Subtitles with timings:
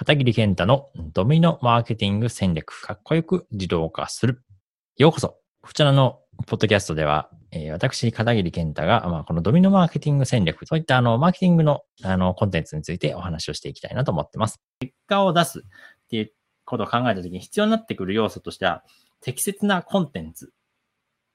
[0.00, 4.42] 片桐健太のドミノマーケティング戦略、かっこよく自動化する。
[4.96, 5.36] ようこそ。
[5.60, 14.58] こちらのポッドキャストでは、えー、私、片桐健太が、まあ、このドミノマーケティング戦略、そういったあの、マーケティングのあの、コンテンツについてお話をしていきたいなと思ってます。
[14.80, 15.62] 結果を出すっ
[16.08, 16.32] ていう
[16.64, 18.82] ことを考えたときに必要になってくる要素としては、
[19.20, 20.54] 適切なコンテンツ。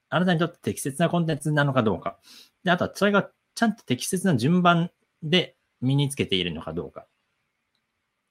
[0.08, 2.18] あなたにとって適切なコンテンツなのかどうか。
[2.64, 4.90] で、あとはそれがちゃんと適切な順番
[5.22, 7.06] で身につけているのかどうか。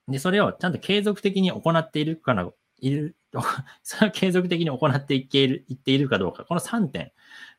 [0.07, 3.15] で、それをちゃんと継続的に行っているかな、いる、
[3.83, 6.45] それを継続的に行っていける、いっているかどうか。
[6.45, 7.11] この3点。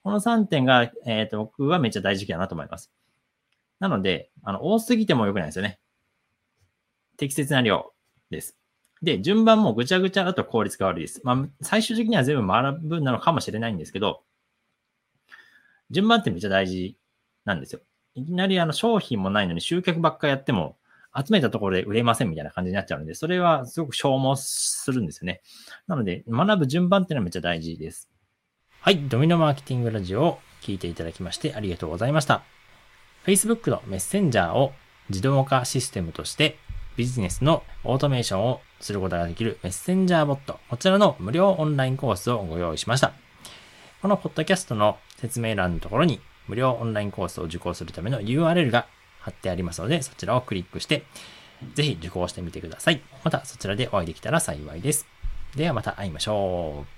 [0.03, 2.93] この3点が、えっ、ー、と、僕はめっちゃ大事だなと思います。
[3.81, 5.81] なので、あの、多すぎても良くないですよね。
[7.17, 7.93] 適切な量
[8.31, 8.57] です。
[9.03, 11.21] で、順番もぐちゃぐちゃだと効率が悪いです。
[11.25, 14.23] まあ、最終的には全部学ぶなのかもしれないんですけど、
[15.91, 16.97] 順番ってめっちゃ大事
[17.45, 17.81] なんですよ。
[18.15, 20.79] いきなりあの商品もないのに集客ばっかやっても、
[21.17, 25.41] 集めたところで売れませんみたいな感じになっちゃうので、それはすごく消耗するんですよね。
[25.87, 28.11] なので、学ぶ順番っていうのはめっちゃ大事です。
[28.81, 28.99] はい。
[29.09, 32.43] ドミノマーケティングラジオを聞いていただきましてありがとうございました。
[33.25, 34.73] Facebook のメッセンジャーを
[35.11, 36.59] 自動化システムとして
[36.97, 40.59] ビジネスのオートメーションをすることができるメッセンジャーボット。
[40.71, 43.13] こちらの無料オンラインコースをご用意しました。
[44.03, 48.87] このポッドキャストの説明欄のところに無料オンラインコースを受講するための URL が
[49.27, 51.05] 貼ってありますので、そちらをクリックして、
[51.75, 53.03] ぜひ受講してみてください。
[53.25, 55.07] またそちらでお会いできたら幸いです。
[55.57, 56.96] ではまた会いましょう。